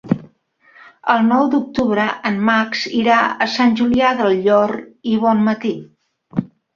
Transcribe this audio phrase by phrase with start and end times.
[1.15, 3.17] El nou d'octubre en Max irà
[3.47, 4.73] a Sant Julià del Llor
[5.13, 5.75] i Bonmatí.